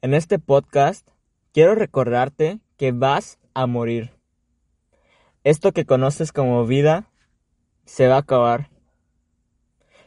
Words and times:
En 0.00 0.14
este 0.14 0.38
podcast 0.38 1.08
quiero 1.52 1.74
recordarte 1.74 2.60
que 2.76 2.92
vas 2.92 3.40
a 3.52 3.66
morir. 3.66 4.12
Esto 5.42 5.72
que 5.72 5.86
conoces 5.86 6.30
como 6.30 6.64
vida 6.66 7.10
se 7.84 8.06
va 8.06 8.14
a 8.14 8.20
acabar. 8.20 8.70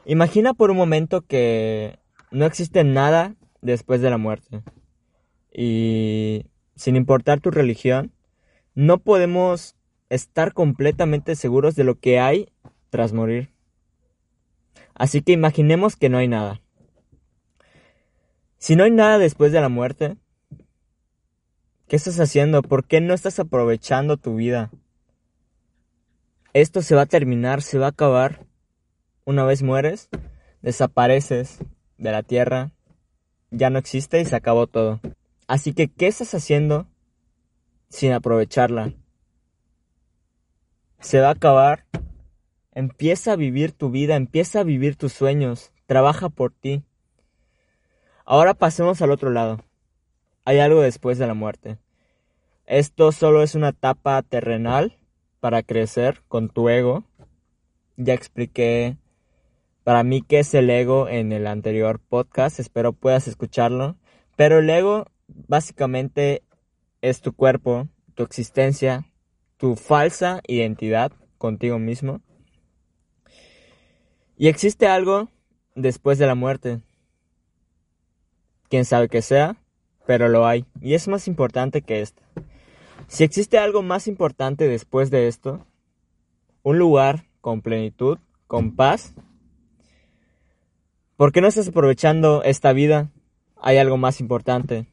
Imagina 0.06 0.54
por 0.54 0.72
un 0.72 0.78
momento 0.78 1.24
que 1.24 2.00
no 2.32 2.46
existe 2.46 2.86
nada 2.86 3.36
después 3.62 4.00
de 4.00 4.10
la 4.10 4.18
muerte. 4.18 4.64
Y 5.54 6.46
sin 6.78 6.96
importar 6.96 7.42
tu 7.42 7.52
religión, 7.52 8.14
no 8.74 9.00
podemos 9.00 9.76
estar 10.08 10.54
completamente 10.54 11.36
seguros 11.36 11.76
de 11.76 11.84
lo 11.84 12.00
que 12.00 12.18
hay 12.18 12.48
tras 12.90 13.12
morir. 13.12 13.52
Así 14.94 15.22
que 15.22 15.34
imaginemos 15.34 15.98
que 15.98 16.08
no 16.08 16.18
hay 16.18 16.30
nada. 16.30 16.61
Si 18.62 18.76
no 18.76 18.84
hay 18.84 18.92
nada 18.92 19.18
después 19.18 19.52
de 19.52 19.60
la 19.60 19.70
muerte, 19.70 20.18
¿qué 21.88 21.96
estás 21.96 22.20
haciendo? 22.20 22.62
¿Por 22.62 22.86
qué 22.86 23.02
no 23.02 23.16
estás 23.16 23.40
aprovechando 23.40 24.18
tu 24.18 24.36
vida? 24.36 24.70
Esto 26.54 26.84
se 26.84 26.94
va 26.94 27.02
a 27.02 27.08
terminar, 27.08 27.64
se 27.64 27.80
va 27.80 27.88
a 27.88 27.90
acabar. 27.90 28.46
Una 29.26 29.46
vez 29.46 29.64
mueres, 29.64 30.10
desapareces 30.62 31.58
de 31.98 32.12
la 32.12 32.22
tierra, 32.22 32.72
ya 33.50 33.72
no 33.72 33.80
existe 33.80 34.22
y 34.22 34.26
se 34.26 34.36
acabó 34.36 34.68
todo. 34.68 35.00
Así 35.48 35.74
que, 35.74 35.88
¿qué 35.88 36.06
estás 36.06 36.36
haciendo 36.36 36.86
sin 37.90 38.14
aprovecharla? 38.14 38.94
Se 41.00 41.20
va 41.20 41.30
a 41.30 41.32
acabar. 41.32 41.88
Empieza 42.74 43.32
a 43.32 43.38
vivir 43.38 43.72
tu 43.72 43.90
vida, 43.90 44.16
empieza 44.16 44.60
a 44.60 44.64
vivir 44.64 44.98
tus 44.98 45.14
sueños, 45.14 45.72
trabaja 45.88 46.30
por 46.30 46.52
ti. 46.52 46.84
Ahora 48.32 48.54
pasemos 48.54 49.02
al 49.02 49.12
otro 49.12 49.30
lado. 49.30 49.60
Hay 50.46 50.60
algo 50.60 50.80
después 50.80 51.18
de 51.18 51.28
la 51.28 51.34
muerte. 51.34 51.80
Esto 52.66 53.12
solo 53.12 53.44
es 53.44 53.56
una 53.56 53.68
etapa 53.68 54.22
terrenal 54.22 54.98
para 55.42 55.64
crecer 55.64 56.22
con 56.30 56.48
tu 56.48 56.70
ego. 56.70 57.04
Ya 57.98 58.14
expliqué 58.14 58.96
para 59.84 60.06
mí 60.06 60.22
qué 60.22 60.40
es 60.40 60.54
el 60.54 60.70
ego 60.70 61.10
en 61.10 61.34
el 61.34 61.46
anterior 61.46 62.00
podcast, 62.00 62.62
espero 62.62 62.94
puedas 62.94 63.28
escucharlo. 63.28 63.98
Pero 64.38 64.60
el 64.60 64.70
ego 64.70 65.08
básicamente 65.28 66.42
es 67.02 67.20
tu 67.20 67.34
cuerpo, 67.34 67.90
tu 68.16 68.24
existencia, 68.24 69.08
tu 69.58 69.76
falsa 69.76 70.40
identidad 70.48 71.12
contigo 71.38 71.80
mismo. 71.80 72.22
Y 74.38 74.48
existe 74.48 74.88
algo 74.88 75.28
después 75.76 76.18
de 76.18 76.28
la 76.28 76.36
muerte 76.36 76.80
quién 78.72 78.86
sabe 78.86 79.10
qué 79.10 79.22
sea, 79.22 79.58
pero 80.08 80.30
lo 80.30 80.48
hay. 80.48 80.66
Y 80.80 80.94
es 80.94 81.10
más 81.10 81.28
importante 81.28 81.82
que 81.82 82.02
esto. 82.02 82.24
Si 83.08 83.26
existe 83.26 83.58
algo 83.58 83.84
más 83.84 84.08
importante 84.08 84.66
después 84.70 85.12
de 85.12 85.28
esto, 85.28 85.68
un 86.64 86.80
lugar 86.80 87.26
con 87.42 87.62
plenitud, 87.62 88.18
con 88.48 88.78
paz, 88.78 89.14
¿por 91.18 91.34
qué 91.34 91.42
no 91.42 91.50
estás 91.50 91.68
aprovechando 91.68 92.44
esta 92.44 92.72
vida? 92.72 93.12
Hay 93.58 93.78
algo 93.78 93.98
más 93.98 94.22
importante. 94.22 94.88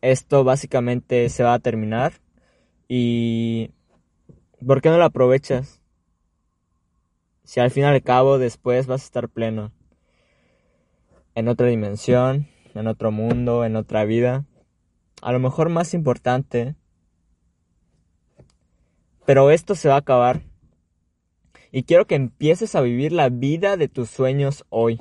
Esto 0.00 0.42
básicamente 0.42 1.28
se 1.28 1.44
va 1.44 1.54
a 1.54 1.60
terminar 1.60 2.14
y 2.88 3.70
¿por 4.66 4.82
qué 4.82 4.88
no 4.88 4.98
lo 4.98 5.04
aprovechas? 5.04 5.80
Si 7.44 7.60
al 7.60 7.70
fin 7.70 7.84
y 7.84 7.86
al 7.86 8.02
cabo 8.02 8.38
después 8.38 8.88
vas 8.88 9.02
a 9.02 9.04
estar 9.04 9.28
pleno 9.28 9.70
en 11.38 11.46
otra 11.46 11.68
dimensión, 11.68 12.48
en 12.74 12.88
otro 12.88 13.12
mundo, 13.12 13.64
en 13.64 13.76
otra 13.76 14.04
vida. 14.04 14.44
A 15.22 15.30
lo 15.30 15.38
mejor 15.38 15.68
más 15.68 15.94
importante. 15.94 16.74
Pero 19.24 19.52
esto 19.52 19.76
se 19.76 19.88
va 19.88 19.94
a 19.94 19.98
acabar. 19.98 20.42
Y 21.70 21.84
quiero 21.84 22.08
que 22.08 22.16
empieces 22.16 22.74
a 22.74 22.80
vivir 22.80 23.12
la 23.12 23.28
vida 23.28 23.76
de 23.76 23.86
tus 23.86 24.10
sueños 24.10 24.64
hoy. 24.68 25.00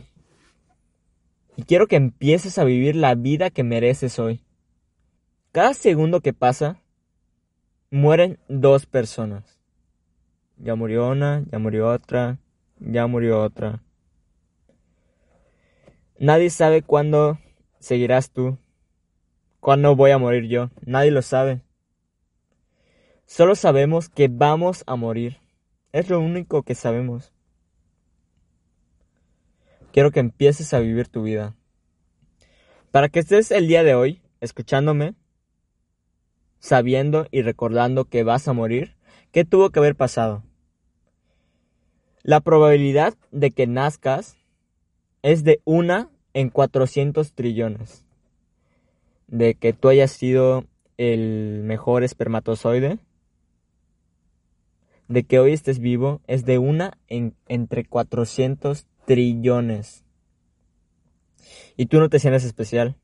Y 1.55 1.63
quiero 1.63 1.87
que 1.87 1.95
empieces 1.95 2.59
a 2.59 2.65
vivir 2.65 2.95
la 2.95 3.15
vida 3.15 3.49
que 3.49 3.63
mereces 3.63 4.19
hoy. 4.19 4.43
Cada 5.51 5.73
segundo 5.73 6.21
que 6.21 6.33
pasa, 6.33 6.79
mueren 7.89 8.37
dos 8.47 8.85
personas. 8.85 9.57
Ya 10.57 10.75
murió 10.75 11.09
una, 11.09 11.43
ya 11.51 11.57
murió 11.57 11.89
otra, 11.89 12.37
ya 12.79 13.07
murió 13.07 13.41
otra. 13.41 13.81
Nadie 16.19 16.50
sabe 16.50 16.81
cuándo 16.81 17.38
seguirás 17.79 18.31
tú, 18.31 18.57
cuándo 19.59 19.95
voy 19.95 20.11
a 20.11 20.17
morir 20.17 20.47
yo. 20.47 20.72
Nadie 20.81 21.11
lo 21.11 21.22
sabe. 21.22 21.61
Solo 23.25 23.53
sabemos 23.55 24.09
que 24.09 24.27
vamos 24.27 24.83
a 24.88 24.95
morir. 24.95 25.38
Es 25.91 26.09
lo 26.09 26.19
único 26.19 26.63
que 26.63 26.73
sabemos. 26.73 27.33
Quiero 29.91 30.11
que 30.11 30.19
empieces 30.19 30.73
a 30.73 30.79
vivir 30.79 31.07
tu 31.07 31.23
vida. 31.23 31.56
Para 32.91 33.09
que 33.09 33.19
estés 33.19 33.51
el 33.51 33.67
día 33.67 33.83
de 33.83 33.94
hoy 33.94 34.22
escuchándome, 34.41 35.13
sabiendo 36.59 37.27
y 37.29 37.41
recordando 37.41 38.06
que 38.06 38.23
vas 38.23 38.47
a 38.47 38.53
morir, 38.53 38.95
¿qué 39.31 39.45
tuvo 39.45 39.69
que 39.69 39.79
haber 39.79 39.95
pasado? 39.95 40.44
La 42.23 42.39
probabilidad 42.39 43.13
de 43.31 43.51
que 43.51 43.67
nazcas 43.67 44.36
es 45.22 45.44
de 45.44 45.61
una 45.66 46.09
en 46.33 46.50
400 46.50 47.33
trillones. 47.33 48.05
De 49.28 49.55
que 49.55 49.73
tú 49.73 49.89
hayas 49.89 50.11
sido 50.11 50.66
el 50.97 51.61
mejor 51.63 52.03
espermatozoide. 52.03 53.00
De 55.07 55.23
que 55.23 55.39
hoy 55.39 55.53
estés 55.53 55.79
vivo 55.79 56.22
es 56.27 56.45
de 56.45 56.57
una 56.57 56.97
en, 57.07 57.35
entre 57.47 57.85
400 57.85 58.85
trillones. 59.06 60.03
Y 61.75 61.88
tú 61.88 62.00
no 62.00 62.09
te 62.09 62.19
sientes 62.19 62.44
especial. 62.44 62.95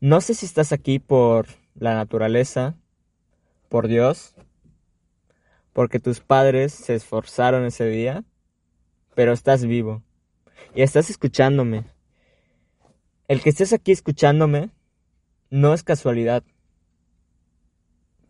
No 0.00 0.20
sé 0.20 0.34
si 0.34 0.44
estás 0.46 0.72
aquí 0.72 0.98
por 0.98 1.46
la 1.74 1.94
naturaleza, 1.94 2.76
por 3.68 3.88
Dios, 3.88 4.34
porque 5.72 5.98
tus 5.98 6.20
padres 6.20 6.72
se 6.72 6.94
esforzaron 6.94 7.64
ese 7.64 7.86
día, 7.86 8.24
pero 9.14 9.32
estás 9.32 9.64
vivo 9.64 10.02
y 10.74 10.82
estás 10.82 11.10
escuchándome. 11.10 11.84
El 13.28 13.40
que 13.40 13.50
estés 13.50 13.72
aquí 13.72 13.92
escuchándome 13.92 14.70
no 15.50 15.72
es 15.72 15.82
casualidad. 15.82 16.42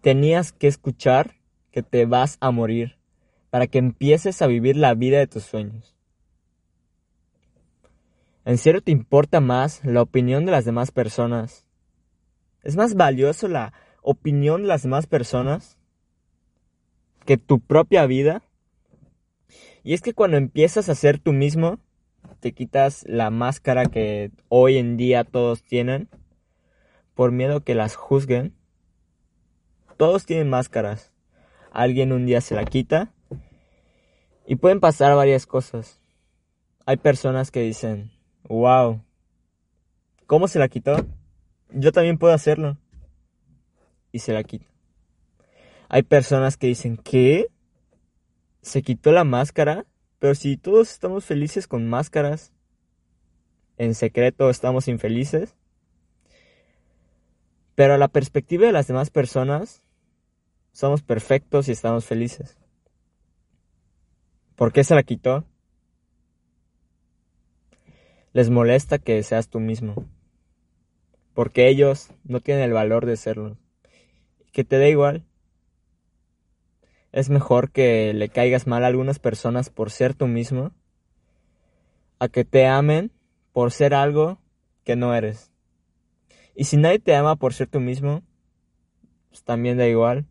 Tenías 0.01 0.53
que 0.53 0.67
escuchar 0.67 1.37
que 1.71 1.83
te 1.83 2.07
vas 2.07 2.37
a 2.41 2.51
morir 2.51 2.99
para 3.51 3.67
que 3.67 3.79
empieces 3.79 4.43
a 4.43 4.47
vivir 4.47 4.77
la 4.77 4.95
vida 4.95 5.19
de 5.19 5.27
tus 5.27 5.45
sueños. 5.45 5.95
¿En 8.45 8.59
serio 8.59 8.83
te 8.83 8.93
importa 8.93 9.41
más 9.41 9.85
la 9.85 10.03
opinión 10.03 10.45
de 10.45 10.53
las 10.53 10.65
demás 10.65 10.91
personas? 10.91 11.67
¿Es 12.63 12.77
más 12.77 12.95
valioso 12.95 13.49
la 13.49 13.73
opinión 14.03 14.63
de 14.63 14.69
las 14.69 14.83
demás 14.83 15.07
personas 15.07 15.79
que 17.25 17.39
tu 17.39 17.61
propia 17.61 18.07
vida? 18.07 18.43
Y 19.83 19.95
es 19.95 20.03
que 20.03 20.15
cuando 20.15 20.37
empiezas 20.37 20.89
a 20.89 20.95
ser 20.95 21.19
tú 21.19 21.33
mismo, 21.33 21.79
te 22.41 22.53
quitas 22.53 23.05
la 23.09 23.31
máscara 23.31 23.87
que 23.87 24.31
hoy 24.49 24.77
en 24.77 24.97
día 24.97 25.25
todos 25.25 25.63
tienen 25.63 26.09
por 27.15 27.33
miedo 27.33 27.63
que 27.63 27.75
las 27.75 27.97
juzguen. 27.97 28.55
Todos 29.97 30.27
tienen 30.27 30.51
máscaras. 30.51 31.13
Alguien 31.71 32.13
un 32.13 32.27
día 32.27 32.41
se 32.41 32.55
la 32.55 32.65
quita 32.65 33.13
y 34.47 34.57
pueden 34.57 34.81
pasar 34.81 35.15
varias 35.17 35.47
cosas. 35.47 36.01
Hay 36.87 36.97
personas 36.99 37.51
que 37.51 37.61
dicen, 37.61 38.11
wow, 38.45 39.03
¿cómo 40.27 40.49
se 40.49 40.59
la 40.59 40.69
quitó? 40.69 41.07
Yo 41.71 41.93
también 41.93 42.19
puedo 42.19 42.35
hacerlo. 42.35 42.77
Y 44.13 44.21
se 44.21 44.33
la 44.33 44.45
quita. 44.45 44.67
Hay 45.89 46.03
personas 46.03 46.57
que 46.57 46.69
dicen, 46.69 46.97
¿qué? 46.97 47.49
¿Se 48.63 48.83
quitó 48.83 49.13
la 49.13 49.25
máscara? 49.25 49.87
Pero 50.19 50.35
si 50.35 50.57
todos 50.57 50.91
estamos 50.91 51.25
felices 51.25 51.67
con 51.67 51.89
máscaras, 51.89 52.53
en 53.77 53.95
secreto 53.95 54.51
estamos 54.51 54.89
infelices. 54.89 55.55
Pero 57.75 57.95
a 57.95 57.99
la 57.99 58.09
perspectiva 58.09 58.67
de 58.67 58.73
las 58.73 58.87
demás 58.87 59.11
personas, 59.11 59.83
somos 60.73 61.03
perfectos 61.03 61.69
y 61.69 61.73
estamos 61.73 62.05
felices. 62.05 62.57
¿Por 64.57 64.73
qué 64.73 64.85
se 64.85 64.95
la 64.95 65.03
quitó? 65.03 65.45
Les 68.33 68.51
molesta 68.51 68.99
que 68.99 69.23
seas 69.23 69.49
tú 69.49 69.61
mismo. 69.61 70.07
Porque 71.35 71.69
ellos 71.69 72.11
no 72.23 72.41
tienen 72.41 72.65
el 72.65 72.73
valor 72.73 73.07
de 73.07 73.17
serlo. 73.17 73.57
Que 74.53 74.63
te 74.63 74.79
dé 74.79 74.91
igual. 74.91 75.25
Es 77.15 77.31
mejor 77.31 77.71
que 77.71 78.13
le 78.13 78.29
caigas 78.29 78.67
mal 78.67 78.83
a 78.83 78.89
algunas 78.89 79.21
personas 79.21 79.71
por 79.71 79.93
ser 79.93 80.15
tú 80.15 80.27
mismo, 80.27 80.73
a 82.19 82.27
que 82.27 82.45
te 82.45 82.67
amen 82.67 83.13
por 83.53 83.71
ser 83.71 83.95
algo 83.95 84.41
que 84.83 84.97
no 84.97 85.15
eres. 85.15 85.53
Y 86.57 86.65
si 86.65 86.77
nadie 86.77 86.99
te 86.99 87.15
ama 87.15 87.37
por 87.37 87.55
ser 87.55 87.69
tú 87.69 87.79
mismo, 87.79 88.25
pues 89.29 89.45
también 89.45 89.79
da 89.79 89.87
igual. 89.87 90.27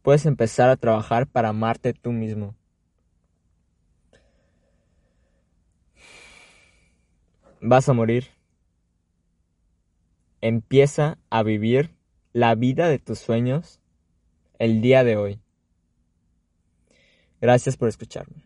Puedes 0.00 0.24
empezar 0.24 0.70
a 0.70 0.78
trabajar 0.78 1.26
para 1.26 1.50
amarte 1.50 1.92
tú 1.92 2.10
mismo. 2.10 2.56
Vas 7.60 7.86
a 7.90 7.92
morir. 7.92 8.28
Empieza 10.40 11.18
a 11.28 11.42
vivir 11.42 11.94
la 12.32 12.54
vida 12.54 12.88
de 12.88 12.98
tus 12.98 13.18
sueños 13.18 13.78
el 14.58 14.80
día 14.80 15.04
de 15.04 15.16
hoy. 15.16 15.40
Gracias 17.40 17.76
por 17.76 17.88
escucharme. 17.88 18.44